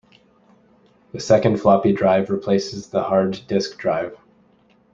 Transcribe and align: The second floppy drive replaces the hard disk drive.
The 1.13 1.19
second 1.19 1.57
floppy 1.61 1.93
drive 1.93 2.31
replaces 2.31 2.87
the 2.87 3.03
hard 3.03 3.39
disk 3.47 3.77
drive. 3.77 4.17